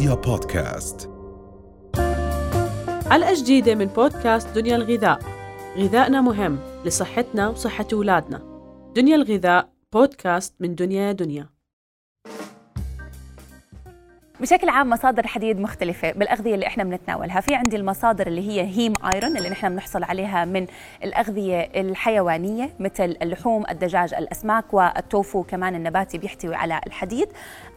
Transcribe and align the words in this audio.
رؤيا 0.00 0.14
بودكاست. 0.14 1.10
حلقة 3.10 3.34
جديدة 3.34 3.74
من 3.74 3.86
بودكاست 3.86 4.48
دنيا 4.48 4.76
الغذاء. 4.76 5.18
غذائنا 5.76 6.20
مهم 6.20 6.58
لصحتنا 6.84 7.48
وصحة 7.48 7.86
أولادنا. 7.92 8.42
دنيا 8.96 9.16
الغذاء 9.16 9.68
بودكاست 9.92 10.54
من 10.60 10.74
دنيا 10.74 11.12
دنيا. 11.12 11.48
بشكل 14.40 14.68
عام 14.68 14.90
مصادر 14.90 15.24
الحديد 15.24 15.60
مختلفة 15.60 16.12
بالأغذية 16.12 16.54
اللي 16.54 16.66
إحنا 16.66 16.84
بنتناولها. 16.84 17.40
في 17.40 17.54
عندي 17.54 17.76
المصادر 17.76 18.26
اللي 18.26 18.48
هي 18.50 18.60
هيم 18.60 18.92
آيرون 19.14 19.36
اللي 19.36 19.48
نحن 19.50 19.68
بنحصل 19.68 20.02
عليها 20.02 20.44
من 20.44 20.66
الأغذية 21.04 21.60
الحيوانية 21.60 22.70
مثل 22.78 23.16
اللحوم 23.22 23.64
الدجاج 23.70 24.14
الأسماك 24.14 24.74
والتوفو 24.74 25.42
كمان 25.42 25.74
النباتي 25.74 26.18
بيحتوي 26.18 26.54
على 26.54 26.80
الحديد. 26.86 27.28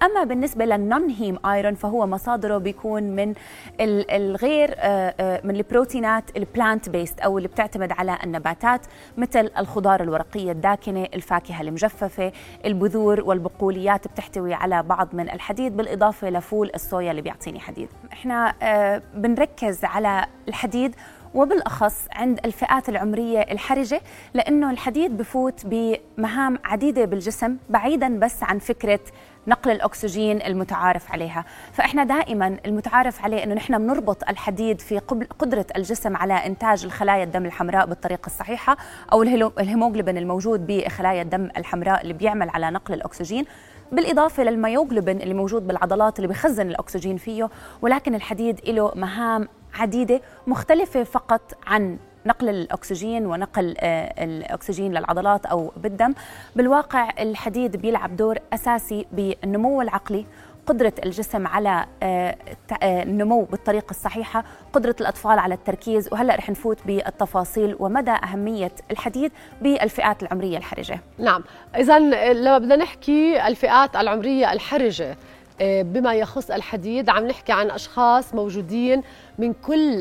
أما 0.03 0.23
بالنسبة 0.23 0.65
لل 0.65 1.09
non-heme 1.09 1.39
iron 1.45 1.75
فهو 1.75 2.07
مصادره 2.07 2.57
بيكون 2.57 3.03
من 3.03 3.33
الغير 3.81 4.73
آه، 4.77 5.15
آه، 5.19 5.41
من 5.43 5.55
البروتينات 5.55 6.23
ال 6.37 6.89
plant-based 6.89 7.19
أو 7.19 7.37
اللي 7.37 7.47
بتعتمد 7.47 7.91
على 7.91 8.17
النباتات 8.23 8.81
مثل 9.17 9.51
الخضار 9.57 10.01
الورقية 10.01 10.51
الداكنة 10.51 11.07
الفاكهة 11.13 11.61
المجففة 11.61 12.31
البذور 12.65 13.21
والبقوليات 13.21 14.07
بتحتوي 14.07 14.53
على 14.53 14.83
بعض 14.83 15.09
من 15.13 15.29
الحديد 15.29 15.77
بالإضافة 15.77 16.29
لفول 16.29 16.52
فول 16.53 16.71
الصويا 16.75 17.11
اللي 17.11 17.21
بيعطيني 17.21 17.59
حديد. 17.59 17.89
إحنا 18.13 18.53
آه، 18.61 19.01
بنركز 19.13 19.85
على 19.85 20.25
الحديد 20.47 20.95
وبالأخص 21.35 22.07
عند 22.11 22.39
الفئات 22.45 22.89
العمرية 22.89 23.39
الحرجة 23.39 24.01
لأنه 24.33 24.71
الحديد 24.71 25.17
بفوت 25.17 25.61
بمهام 25.65 26.59
عديدة 26.63 27.05
بالجسم 27.05 27.57
بعيدا 27.69 28.19
بس 28.19 28.43
عن 28.43 28.59
فكرة 28.59 28.99
نقل 29.47 29.71
الأكسجين 29.71 30.41
المتعارف 30.41 31.11
عليها، 31.11 31.45
فإحنا 31.73 32.03
دائما 32.03 32.57
المتعارف 32.65 33.23
عليه 33.23 33.43
إنه 33.43 33.53
نحن 33.53 33.77
بنربط 33.77 34.29
الحديد 34.29 34.81
في 34.81 34.97
قدرة 35.39 35.65
الجسم 35.75 36.17
على 36.17 36.33
إنتاج 36.33 36.85
الخلايا 36.85 37.23
الدم 37.23 37.45
الحمراء 37.45 37.85
بالطريقة 37.85 38.27
الصحيحة 38.27 38.77
أو 39.11 39.23
الهيموغلوبين 39.23 40.17
الموجود 40.17 40.67
بخلايا 40.67 41.21
الدم 41.21 41.49
الحمراء 41.57 42.01
اللي 42.01 42.13
بيعمل 42.13 42.49
على 42.49 42.71
نقل 42.71 42.93
الأكسجين 42.93 43.45
بالإضافة 43.91 44.43
للميوغلوبين 44.43 45.21
اللي 45.21 45.33
موجود 45.33 45.67
بالعضلات 45.67 46.19
اللي 46.19 46.27
بخزن 46.27 46.67
الأكسجين 46.67 47.17
فيه 47.17 47.49
ولكن 47.81 48.15
الحديد 48.15 48.59
له 48.69 48.91
مهام 48.95 49.47
عديدة 49.73 50.21
مختلفة 50.47 51.03
فقط 51.03 51.41
عن 51.67 51.97
نقل 52.25 52.49
الأكسجين 52.49 53.25
ونقل 53.25 53.75
آه، 53.79 54.23
الأكسجين 54.23 54.91
للعضلات 54.93 55.45
أو 55.45 55.71
بالدم. 55.77 56.13
بالواقع 56.55 57.09
الحديد 57.19 57.77
بيلعب 57.77 58.15
دور 58.15 58.37
أساسي 58.53 59.05
بالنمو 59.11 59.81
العقلي 59.81 60.25
قدرة 60.65 60.93
الجسم 61.05 61.47
على 61.47 61.85
آه، 62.03 62.35
آه، 62.83 63.03
النمو 63.03 63.41
بالطريقة 63.41 63.91
الصحيحة 63.91 64.43
قدرة 64.73 64.95
الأطفال 65.01 65.39
على 65.39 65.53
التركيز 65.53 66.13
وهلأ 66.13 66.35
رح 66.35 66.49
نفوت 66.49 66.77
بالتفاصيل 66.85 67.75
ومدى 67.79 68.11
أهمية 68.11 68.71
الحديد 68.91 69.31
بالفئات 69.61 70.23
العمرية 70.23 70.57
الحرجة. 70.57 70.99
نعم. 71.17 71.43
إذا 71.75 71.99
لما 72.33 72.57
بدنا 72.57 72.75
نحكي 72.75 73.47
الفئات 73.47 73.95
العمرية 73.95 74.53
الحرجة 74.53 75.17
بما 75.61 76.13
يخص 76.13 76.51
الحديد 76.51 77.09
عم 77.09 77.27
نحكي 77.27 77.51
عن 77.51 77.71
أشخاص 77.71 78.35
موجودين 78.35 79.01
من 79.37 79.53
كل 79.53 79.95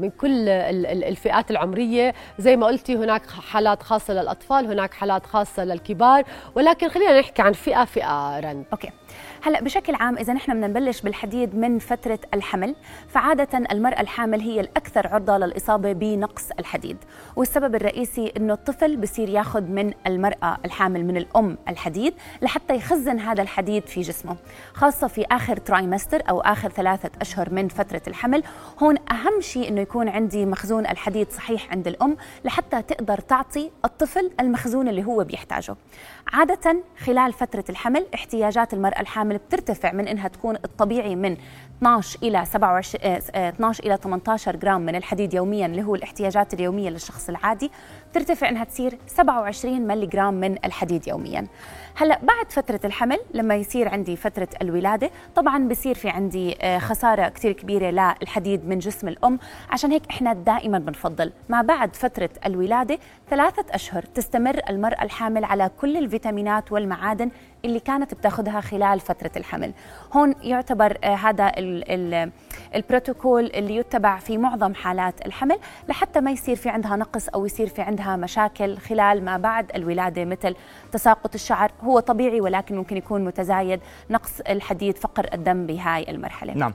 من 0.00 0.10
كل 0.10 0.48
الفئات 0.48 1.50
العمرية. 1.50 2.14
زي 2.38 2.56
ما 2.56 2.66
قلتي 2.66 2.96
هناك 2.96 3.30
حالات 3.30 3.82
خاصة 3.82 4.14
للأطفال 4.14 4.66
هناك 4.66 4.94
حالات 4.94 5.26
خاصة 5.26 5.64
للكبار. 5.64 6.24
ولكن 6.54 6.88
خلينا 6.88 7.20
نحكي 7.20 7.42
عن 7.42 7.52
فئة 7.52 7.84
فئة 7.84 8.40
رند 8.40 8.64
أوكي. 8.72 8.90
هلأ 9.42 9.60
بشكل 9.60 9.94
عام 9.94 10.18
إذا 10.18 10.32
نحن 10.32 10.52
بدنا 10.52 10.66
نبلش 10.66 11.00
بالحديد 11.00 11.54
من 11.54 11.78
فترة 11.78 12.18
الحمل 12.34 12.74
فعادة 13.08 13.58
المرأة 13.72 14.00
الحامل 14.00 14.40
هي 14.40 14.60
الأكثر 14.60 15.06
عرضة 15.06 15.38
للإصابة 15.38 15.92
بنقص 15.92 16.50
الحديد. 16.58 16.96
والسبب 17.36 17.74
الرئيسي 17.74 18.32
إنه 18.36 18.52
الطفل 18.52 18.96
بصير 18.96 19.28
ياخذ 19.28 19.62
من 19.62 19.92
المرأة 20.06 20.58
الحامل 20.64 21.04
من 21.04 21.16
الأم 21.16 21.58
الحديد 21.68 22.14
لحتى 22.42 22.74
يخزن 22.74 23.18
هذا 23.18 23.42
الحديد 23.42 23.86
في 23.86 24.00
جسمه 24.00 24.36
خاصة 24.74 25.06
في 25.06 25.24
آخر 25.32 25.56
trimester 25.56 26.22
أو 26.28 26.40
آخر 26.40 26.68
ثلاثة 26.68 27.10
أشهر 27.20 27.50
من 27.50 27.68
فترة 27.68 28.02
الحمل. 28.08 28.42
هون 28.82 28.96
أهم 29.12 29.40
شيء 29.40 29.68
إنه 29.68 29.80
يكون 29.80 30.08
عندي 30.08 30.46
مخزون 30.46 30.86
الحديد 30.86 31.30
صحيح 31.30 31.70
عند 31.72 31.86
الأم 31.88 32.16
لحتى 32.44 32.82
تقدر 32.82 33.18
تعطي 33.18 33.70
الطفل 33.84 34.30
المخزون 34.40 34.88
اللي 34.88 35.04
هو 35.04 35.24
بيحتاجه. 35.24 35.76
عادة 36.32 36.76
خلال 36.98 37.32
فترة 37.32 37.64
الحمل 37.68 38.06
احتياجات 38.14 38.74
المرأة 38.74 39.00
الحامل 39.00 39.38
بترتفع 39.38 39.92
من 39.92 40.08
إنها 40.08 40.28
تكون 40.28 40.56
الطبيعي 40.56 41.16
من 41.16 41.36
12 41.78 42.18
إلى 42.22 42.44
27 42.44 43.12
12 43.36 43.84
إلى 43.84 43.96
18 43.96 44.56
جرام 44.56 44.80
من 44.80 44.96
الحديد 44.96 45.34
يوميا 45.34 45.66
اللي 45.66 45.82
هو 45.82 45.94
الاحتياجات 45.94 46.54
اليومية 46.54 46.90
للشخص 46.90 47.28
العادي 47.28 47.70
بترتفع 48.10 48.48
إنها 48.48 48.64
تصير 48.64 48.98
27 49.06 49.80
ملي 49.80 50.06
جرام 50.06 50.34
من 50.34 50.56
الحديد 50.64 51.08
يوميا. 51.08 51.46
هلأ 51.94 52.18
بعد 52.22 52.52
فترة 52.52 52.80
الحمل 52.84 53.18
لما 53.34 53.54
يصير 53.56 53.88
عندي 53.88 54.16
فترة 54.16 54.48
الولادة 54.62 55.10
طبعا 55.36 55.68
بصير 55.68 55.94
في 55.94 56.08
عندي 56.08 56.56
آه، 56.60 56.78
خسارة 56.78 57.28
كثير 57.28 57.52
كبيرة 57.52 57.90
للحديد 57.90 58.35
من 58.44 58.78
جسم 58.78 59.08
الأم. 59.08 59.38
عشان 59.70 59.92
هيك 59.92 60.02
إحنا 60.10 60.32
دائما 60.32 60.78
بنفضل 60.78 61.32
ما 61.48 61.62
بعد 61.62 61.96
فترة 61.96 62.30
الولادة 62.46 62.98
ثلاثة 63.30 63.64
أشهر 63.70 64.02
تستمر 64.02 64.60
المرأة 64.70 65.02
الحامل 65.02 65.44
على 65.44 65.70
كل 65.80 65.96
الفيتامينات 65.96 66.72
والمعادن 66.72 67.30
اللي 67.64 67.80
كانت 67.80 68.14
بتاخذها 68.14 68.60
خلال 68.60 69.00
فترة 69.00 69.30
الحمل. 69.36 69.72
هون 70.12 70.34
يعتبر 70.42 70.98
آه، 71.04 71.14
هذا 71.14 71.52
البروتوكول 72.74 73.46
اللي 73.46 73.76
يتبع 73.76 74.18
في 74.18 74.38
معظم 74.38 74.74
حالات 74.74 75.26
الحمل 75.26 75.58
لحتى 75.88 76.20
ما 76.20 76.30
يصير 76.30 76.56
في 76.56 76.68
عندها 76.68 76.96
نقص 76.96 77.28
أو 77.28 77.46
يصير 77.46 77.66
في 77.66 77.82
عندها 77.82 78.16
مشاكل 78.16 78.78
خلال 78.78 79.24
ما 79.24 79.36
بعد 79.36 79.70
الولادة 79.74 80.24
مثل 80.24 80.54
تساقط 80.92 81.34
الشعر. 81.34 81.70
هو 81.82 82.00
طبيعي 82.00 82.40
ولكن 82.40 82.76
ممكن 82.76 82.96
يكون 82.96 83.24
متزايد 83.24 83.80
نقص 84.10 84.40
الحديد 84.40 84.98
فقر 84.98 85.28
الدم 85.34 85.66
بهاي 85.66 86.10
المرحلة. 86.10 86.54
نعم. 86.54 86.72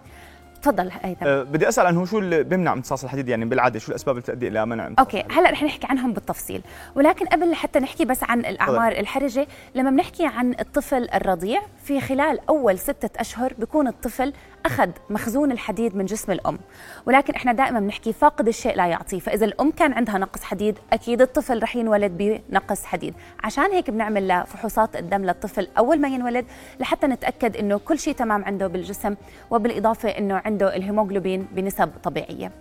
تفضل 0.61 0.91
هيثم 1.01 1.25
أه 1.25 1.43
بدي 1.43 1.69
أسأل 1.69 1.85
عنه 1.85 2.05
شو 2.05 2.19
اللي 2.19 2.43
بيمنع 2.43 2.73
امتصاص 2.73 3.03
الحديد؟ 3.03 3.29
يعني 3.29 3.45
بالعادة 3.45 3.79
شو 3.79 3.91
الأسباب 3.91 4.15
اللي 4.15 4.27
تؤدي 4.27 4.47
إلى 4.47 4.65
منع 4.65 4.91
أوكي 4.99 5.23
هلأ 5.31 5.49
رح 5.49 5.63
نحكي 5.63 5.87
عنهم 5.87 6.13
بالتفصيل. 6.13 6.61
ولكن 6.95 7.25
قبل 7.25 7.55
حتى 7.55 7.79
نحكي 7.79 8.05
بس 8.05 8.23
عن 8.23 8.39
الأعمار 8.39 8.91
الحرجة 8.91 9.47
لما 9.75 9.89
بنحكي 9.89 10.25
عن 10.25 10.55
الطفل 10.59 11.09
الرضيع 11.13 11.61
في 11.83 12.01
خلال 12.01 12.39
أول 12.49 12.79
ستة 12.79 13.09
أشهر 13.21 13.53
بيكون 13.57 13.87
الطفل 13.87 14.33
أخذ 14.65 14.89
مخزون 15.09 15.51
الحديد 15.51 15.95
من 15.95 16.05
جسم 16.05 16.31
الأم. 16.31 16.59
ولكن 17.05 17.33
إحنا 17.33 17.53
دائما 17.53 17.79
بنحكي 17.79 18.13
فاقد 18.13 18.47
الشيء 18.47 18.75
لا 18.75 18.87
يعطيه. 18.87 19.19
فإذا 19.19 19.45
الأم 19.45 19.71
كان 19.71 19.93
عندها 19.93 20.17
نقص 20.17 20.43
حديد 20.43 20.79
أكيد 20.93 21.21
الطفل 21.21 21.63
رح 21.63 21.75
ينولد 21.75 22.17
بنقص 22.17 22.85
حديد. 22.85 23.13
عشان 23.43 23.71
هيك 23.71 23.89
بنعمل 23.89 24.43
فحوصات 24.47 24.95
الدم 24.95 25.25
للطفل 25.25 25.67
أول 25.77 26.01
ما 26.01 26.07
ينولد 26.07 26.45
لحتى 26.79 27.07
نتأكد 27.07 27.57
إنه 27.57 27.77
كل 27.77 27.99
شيء 27.99 28.13
تمام 28.13 28.45
عنده 28.45 28.67
بالجسم 28.67 29.15
وبالإضافة 29.51 30.09
إنه 30.09 30.41
عنده 30.51 30.75
الهيموغلوبين 30.75 31.47
بنسب 31.51 31.91
طبيعية. 32.03 32.51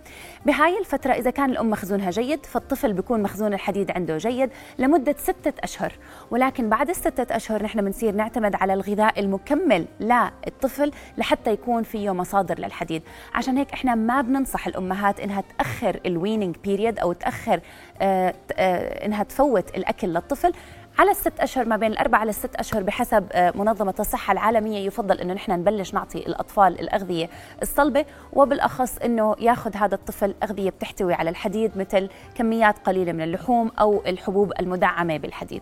بهاي 0.45 0.79
الفترة 0.79 1.13
إذا 1.13 1.29
كان 1.29 1.49
الأم 1.49 1.69
مخزونها 1.69 2.09
جيد 2.09 2.45
فالطفل 2.45 2.93
بيكون 2.93 3.21
مخزون 3.23 3.53
الحديد 3.53 3.91
عنده 3.91 4.17
جيد 4.17 4.49
لمدة 4.79 5.15
ستة 5.17 5.53
أشهر. 5.63 5.93
ولكن 6.31 6.69
بعد 6.69 6.89
الستة 6.89 7.35
أشهر 7.35 7.63
نحن 7.63 7.81
بنصير 7.81 8.15
نعتمد 8.15 8.55
على 8.55 8.73
الغذاء 8.73 9.19
المكمل 9.19 9.85
للطفل 9.99 10.91
لحتى 11.17 11.51
يكون 11.51 11.83
فيه 11.83 12.13
مصادر 12.13 12.59
للحديد. 12.59 13.03
عشان 13.33 13.57
هيك 13.57 13.73
إحنا 13.73 13.95
ما 13.95 14.21
بننصح 14.21 14.67
الأمهات 14.67 15.19
إنها 15.19 15.43
تأخر 15.57 15.99
ال 16.05 16.11
weaning 16.11 16.55
period 16.63 16.99
أو 16.99 17.13
تأخر 17.13 17.59
آه 18.01 18.33
آه 18.53 19.05
إنها 19.05 19.23
تفوت 19.23 19.77
الأكل 19.77 20.07
للطفل. 20.07 20.53
على 21.01 21.11
الست 21.11 21.39
أشهر 21.39 21.65
ما 21.65 21.77
بين 21.77 21.91
الأربعة 21.91 22.25
للست 22.25 22.55
أشهر 22.55 22.83
بحسب 22.83 23.27
آه، 23.31 23.53
منظمة 23.55 23.93
الصحة 23.99 24.31
العالمية. 24.31 24.85
يفضل 24.85 25.19
إنه 25.19 25.33
نحن 25.33 25.51
نبلش 25.51 25.93
نعطي 25.93 26.19
الأطفال 26.19 26.79
الأغذية 26.79 27.29
الصلبة 27.61 28.05
وبالأخص 28.33 28.97
إنه 28.97 29.35
ياخذ 29.39 29.75
هذا 29.75 29.95
الطفل 29.95 30.35
أغذية 30.43 30.69
بتحتوي 30.69 31.13
على 31.13 31.29
الحديد 31.29 31.77
مثل 31.77 32.09
كميات 32.35 32.79
قليلة 32.79 33.11
من 33.11 33.21
اللحوم 33.21 33.71
أو 33.79 34.03
الحبوب 34.07 34.53
المدعمة 34.59 35.17
بالحديد. 35.17 35.61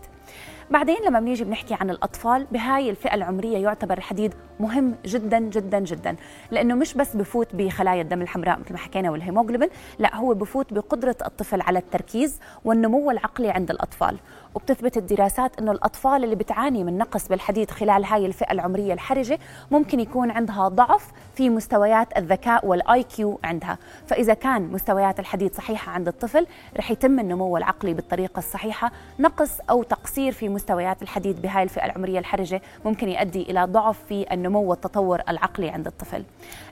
بعدين 0.72 0.98
لما 1.06 1.20
بنيجي 1.20 1.44
بنحكي 1.44 1.74
عن 1.74 1.90
الأطفال 1.90 2.48
بهاي 2.52 2.90
الفئة 2.90 3.16
العمرية 3.16 3.58
يعتبر 3.58 3.98
الحديد 3.98 4.34
مهم 4.60 4.96
جدا 5.06 5.40
جدا 5.40 5.80
جدا. 5.80 6.16
لأنه 6.52 6.76
مش 6.76 6.94
بس 6.94 7.16
بفوت 7.16 7.56
بخلايا 7.56 8.02
الدم 8.02 8.22
الحمراء 8.22 8.60
مثل 8.60 8.74
ما 8.74 8.78
حكينا 8.78 9.12
والهيموغلوبين 9.12 9.70
لا 10.00 10.16
هو 10.16 10.34
بفوت 10.34 10.74
بقدرة 10.74 11.16
الطفل 11.26 11.62
على 11.62 11.80
التركيز 11.80 12.40
والنمو 12.66 13.12
العقلي 13.12 13.50
عند 13.50 13.70
الأطفال. 13.72 14.18
وبتثبت 14.56 14.98
الدراسات 14.98 15.60
إنه 15.60 15.72
الأطفال 15.72 16.24
اللي 16.24 16.36
بتعاني 16.36 16.84
من 16.84 16.98
نقص 16.98 17.28
بالحديد 17.28 17.72
خلال 17.72 18.06
هاي 18.06 18.26
الفئة 18.26 18.52
العمرية 18.52 18.94
الحرجة 18.94 19.40
ممكن 19.72 20.00
يكون 20.00 20.32
عندها 20.32 20.68
ضعف 20.68 21.12
في 21.36 21.50
مستويات 21.50 22.18
الذكاء 22.18 22.66
وال 22.66 23.04
IQ 23.04 23.40
عندها. 23.44 23.78
فإذا 24.08 24.34
كان 24.34 24.62
مستويات 24.62 25.20
الحديد 25.20 25.54
صحيحة 25.54 25.92
عند 25.92 26.08
الطفل 26.08 26.48
رح 26.78 26.92
يتم 26.92 27.20
النمو 27.20 27.58
العقلي 27.58 27.94
بالطريقة 27.94 28.40
الصحيحة 28.40 28.92
نقص 29.20 29.52
أو 29.70 29.84
تقصير 29.84 30.32
في 30.32 30.50
مستويات 30.60 31.02
الحديد 31.02 31.42
بهاي 31.42 31.64
الفئة 31.64 31.86
العمرية 31.86 32.20
الحرجة 32.20 32.62
ممكن 32.86 33.10
يؤدي 33.10 33.42
إلى 33.42 33.66
ضعف 33.66 33.98
في 34.10 34.34
النمو 34.34 34.62
والتطور 34.64 35.22
العقلي 35.30 35.70
عند 35.70 35.88
الطفل. 35.88 36.24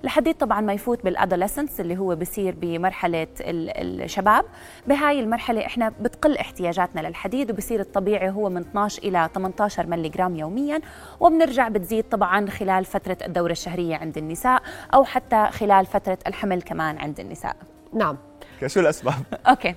الحديد 0.03 0.35
طبعا 0.35 0.61
ما 0.61 0.73
يفوت 0.73 1.03
بال 1.03 1.15
adolescence 1.15 1.79
اللي 1.79 1.97
هو 1.97 2.15
بصير 2.15 2.55
بمرحلة 2.61 3.27
الشباب. 3.39 4.45
بهاي 4.87 5.19
المرحلة 5.19 5.65
إحنا 5.65 5.93
بتقل 6.01 6.37
احتياجاتنا 6.37 7.07
للحديد 7.07 7.51
وبصير 7.51 7.79
الطبيعي 7.79 8.29
هو 8.29 8.49
من 8.49 8.61
12 8.61 9.03
إلى 9.03 9.29
18 9.35 9.87
ملي 9.87 10.09
جرام 10.09 10.35
يوميا. 10.35 10.81
وبنرجع 11.19 11.67
بتزيد 11.67 12.03
طبعا 12.03 12.49
خلال 12.49 12.85
فترة 12.85 13.17
الدورة 13.25 13.51
الشهرية 13.51 13.95
عند 13.95 14.17
النساء 14.17 14.61
أو 14.93 15.03
حتى 15.03 15.47
خلال 15.51 15.85
فترة 15.85 16.17
الحمل 16.27 16.61
كمان 16.61 16.97
عند 16.97 17.19
النساء. 17.19 17.55
نعم. 17.93 18.17
شو 18.73 18.79
الأسباب؟ 18.79 19.13
أوكي. 19.47 19.75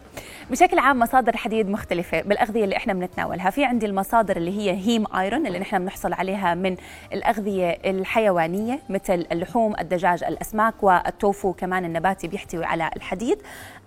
بشكل 0.50 0.78
عام 0.78 0.98
مصادر 0.98 1.34
الحديد 1.34 1.68
مختلفة 1.68 2.22
بالأغذية 2.22 2.64
اللي 2.64 2.76
إحنا 2.76 2.92
بنتناولها. 2.92 3.50
في 3.50 3.64
عندي 3.64 3.86
المصادر 3.86 4.36
اللي 4.36 4.58
هي 4.58 4.70
heme 4.70 5.04
iron 5.14 5.46
اللي 5.46 5.58
نحن 5.58 5.78
بنحصل 5.78 6.12
عليها 6.12 6.54
من 6.54 6.76
الأغذية 7.12 7.70
الحيوانية 7.70 8.78
مثل 8.88 9.26
اللحوم 9.32 9.74
الدجاج 9.80 10.24
الأسماك 10.24 10.82
والتوفو 10.82 11.52
كمان 11.52 11.84
النباتي 11.84 12.28
بيحتوي 12.28 12.64
على 12.64 12.90
الحديد. 12.96 13.38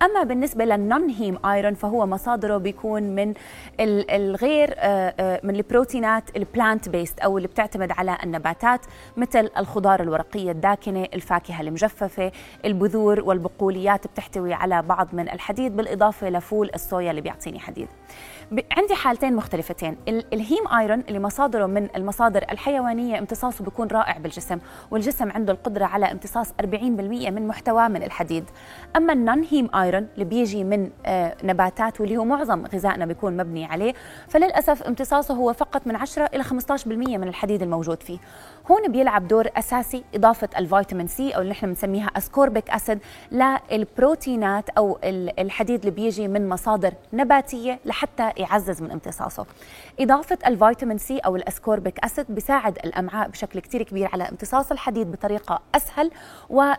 أما 0.01 0.23
بالنسبة 0.23 0.65
لل 0.65 1.09
non-heme 1.09 1.45
iron 1.45 1.73
فهو 1.73 2.05
مصادره 2.05 2.57
بيكون 2.57 3.03
من 3.03 3.33
الغير 3.79 4.73
آه، 4.77 5.13
آه، 5.19 5.39
من 5.43 5.55
البروتينات 5.55 6.23
ال 6.37 6.89
plant-based 6.89 7.19
أو 7.19 7.37
اللي 7.37 7.47
بتعتمد 7.47 7.91
على 7.91 8.17
النباتات 8.23 8.81
مثل 9.17 9.49
الخضار 9.57 10.01
الورقية 10.01 10.51
الداكنة 10.51 11.07
الفاكهة 11.13 11.61
المجففة 11.61 12.31
البذور 12.65 13.19
والبقوليات 13.19 14.07
بتحتوي 14.07 14.53
على 14.53 14.82
بعض 14.83 15.07
من 15.13 15.29
الحديد 15.29 15.75
بالإضافة 15.77 16.29
لفول 16.29 16.69
الصويا 16.75 17.09
اللي 17.09 17.21
بيعطيني 17.21 17.59
حديد. 17.59 17.87
عندي 18.77 18.95
حالتين 18.95 19.35
مختلفتين. 19.35 19.97
ال 20.07 20.19
heme 20.19 20.67
iron 20.79 21.03
اللي 21.09 21.19
مصادره 21.19 21.65
من 21.65 21.87
المصادر 21.95 22.45
الحيوانية 22.51 23.19
امتصاصه 23.19 23.63
بيكون 23.63 23.87
رائع 23.87 24.17
بالجسم 24.17 24.59
والجسم 24.91 25.31
عنده 25.31 25.53
القدرة 25.53 25.85
على 25.85 26.11
امتصاص 26.11 26.51
40% 26.61 26.63
من 27.29 27.47
محتواه 27.47 27.87
من 27.87 28.03
الحديد. 28.03 28.45
أما 28.95 29.13
ال 29.13 29.43
non-heme 29.51 29.69
iron 29.75 30.07
اللي 30.13 30.25
بيجي 30.25 30.63
من 30.63 30.89
آه 31.05 31.35
نباتات 31.43 32.01
واللي 32.01 32.17
هو 32.17 32.25
معظم 32.25 32.65
غذائنا 32.65 33.05
بيكون 33.05 33.37
مبني 33.37 33.65
عليه 33.65 33.93
فللأسف 34.27 34.83
امتصاصه 34.83 35.33
هو 35.33 35.53
فقط 35.53 35.87
من 35.87 35.95
10 35.95 36.29
إلى 36.33 36.43
15% 36.43 36.87
من 36.87 37.27
الحديد 37.27 37.61
الموجود 37.61 38.03
فيه. 38.03 38.17
هون 38.71 38.91
بيلعب 38.91 39.27
دور 39.27 39.47
أساسي 39.57 40.03
إضافة 40.15 40.49
الفيتامين 40.57 41.07
C 41.07 41.31
أو 41.31 41.41
اللي 41.41 41.51
نحن 41.51 41.67
بنسميها 41.67 42.07
ascorbic 42.17 42.69
acid 42.69 42.99
للبروتينات 43.31 44.69
أو 44.77 44.99
الحديد 45.39 45.79
اللي 45.79 45.91
بيجي 45.91 46.27
من 46.27 46.49
مصادر 46.49 46.93
نباتية 47.13 47.79
لحتى 47.85 48.31
يعزز 48.37 48.81
من 48.81 48.91
امتصاصه. 48.91 49.45
إضافة 49.99 50.37
الفيتامين 50.47 50.97
C 50.97 51.19
أو 51.19 51.35
ال 51.35 51.42
ascorbic 51.42 51.99
acid 51.99 52.25
بيساعد 52.29 52.77
الأمعاء 52.77 53.27
بشكل 53.29 53.59
كتير 53.59 53.83
كبير 53.83 54.09
على 54.13 54.23
امتصاص 54.23 54.71
الحديد 54.71 55.11
بطريقة 55.11 55.61
أسهل. 55.75 56.11
و 56.49 56.73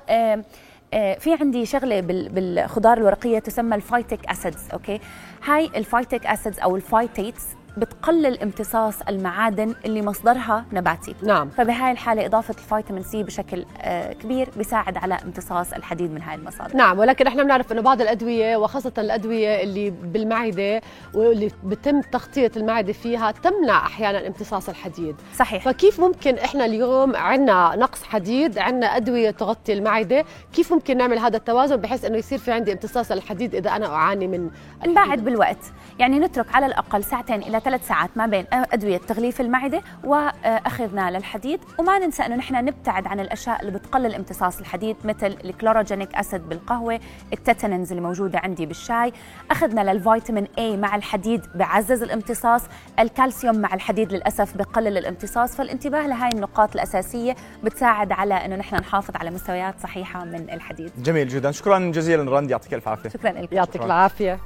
في 0.93 1.37
عندي 1.41 1.67
شغلة 1.67 2.01
بالخضار 2.01 2.99
الورقية 2.99 3.39
تسمى 3.39 3.77
ال 3.77 3.84
phytic 3.84 4.31
acids 4.31 4.71
أوكي؟ 4.73 5.01
هاي 5.45 5.67
ال 5.67 5.75
phytic 5.75 6.27
acids 6.27 6.61
أو 6.61 6.77
ال 6.77 6.84
phytates 6.84 7.43
بتقلل 7.77 8.41
امتصاص 8.43 8.95
المعادن 9.09 9.75
اللي 9.85 10.03
مصدرها 10.03 10.65
نباتي 10.73 11.15
نعم. 11.23 11.49
فبهاي 11.51 11.93
الحالة 11.93 12.27
إضافة 12.27 12.55
الفيتامين 12.59 13.03
C 13.03 13.23
بشكل 13.23 13.65
آه، 13.81 14.13
كبير 14.13 14.49
بيساعد 14.57 14.97
على 14.97 15.15
امتصاص 15.15 15.73
الحديد 15.73 16.11
من 16.13 16.23
هاي 16.23 16.35
المصادر. 16.35 16.77
نعم 16.77 16.99
ولكن 16.99 17.27
إحنا 17.27 17.43
بنعرف 17.43 17.73
إنه 17.73 17.81
بعض 17.81 18.01
الأدوية 18.01 18.57
وخاصة 18.57 18.93
الأدوية 18.99 19.63
اللي 19.63 19.91
بالمعدة 19.91 20.81
واللي 21.15 21.51
بتم 21.65 22.01
تغطية 22.01 22.53
المعدة 22.57 22.93
فيها 22.93 23.31
تمنع 23.31 23.87
أحيانا 23.87 24.27
امتصاص 24.27 24.69
الحديد. 24.69 25.17
صحيح. 25.37 25.65
فكيف 25.65 26.01
ممكن 26.01 26.35
إحنا 26.39 26.65
اليوم 26.65 27.17
عندنا 27.17 27.73
نقص 27.77 28.03
حديد 28.03 28.59
عندنا 28.59 28.97
أدوية 28.97 29.31
تغطي 29.31 29.73
المعدة 29.73 30.25
كيف 30.53 30.73
ممكن 30.73 30.97
نعمل 30.97 31.19
هذا 31.19 31.37
التوازن 31.37 31.77
بحيث 31.77 32.05
إنه 32.05 32.17
يصير 32.17 32.39
في 32.39 32.53
عندي 32.53 32.73
امتصاص 32.73 33.13
الحديد 33.13 33.55
إذا 33.55 33.71
أنا 33.71 33.87
أعاني 33.87 34.27
من 34.27 34.51
نبعد 34.87 35.25
بالوقت. 35.25 35.59
يعني 35.99 36.19
نترك 36.19 36.55
على 36.55 36.67
الأقل 36.67 37.05
ساعتين 37.05 37.43
إلى 37.43 37.61
ثلاث 37.65 37.89
ساعات 37.89 38.11
ما 38.17 38.27
بين 38.27 38.47
أدوية 38.53 38.99
تغليف 38.99 39.41
المعدة 39.41 39.83
وأخذنا 40.05 41.11
للحديد. 41.11 41.61
وما 41.79 41.99
ننسى 41.99 42.23
أنه 42.23 42.37
نحن 42.37 42.55
نبتعد 42.55 43.07
عن 43.07 43.21
الأشياء 43.21 43.61
اللي 43.61 43.73
بتقلل 43.73 44.15
امتصاص 44.15 44.59
الحديد 44.59 44.97
مثل 45.05 45.37
ال 45.45 45.51
chlorogenic 45.51 46.15
acid 46.15 46.49
بالقهوة 46.49 47.01
ال 47.33 47.40
tannins 47.40 47.93
اللي 47.93 48.03
موجودة 48.03 48.39
عندي 48.39 48.67
بالشاي. 48.67 49.13
أخذنا 49.51 49.93
للفيتامين 49.93 50.47
A 50.47 50.61
مع 50.61 50.97
الحديد 50.97 51.43
بعزز 51.55 52.03
الامتصاص 52.03 52.63
الكالسيوم 52.99 53.59
مع 53.59 53.75
الحديد 53.75 54.13
للأسف 54.13 54.57
بقلل 54.57 54.99
الامتصاص. 54.99 55.57
فالانتباه 55.57 56.07
لهاي 56.07 56.31
النقاط 56.35 56.75
الأساسية 56.75 57.37
بتساعد 57.65 58.13
على 58.13 58.35
أنه 58.35 58.57
نحن 58.57 58.77
نحافظ 58.77 59.17
على 59.17 59.31
مستويات 59.31 59.81
صحيحة 59.81 60.25
من 60.25 60.51
الحديد. 60.51 60.93
جميل 60.99 61.29
جدا. 61.29 61.51
شكرا 61.51 61.79
جزيلا 61.79 62.39
رند 62.39 62.51
يعطيك 62.51 62.75
ألف 62.75 62.89
عافية. 62.89 63.09
شكرا 63.09 63.31
لك. 63.31 63.53
يعطيك 63.53 63.83
العافية. 63.83 64.41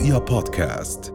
رؤيا 0.00 0.18
بودكاست 0.18 1.14